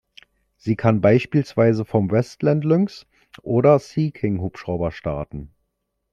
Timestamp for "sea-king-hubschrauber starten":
3.77-5.53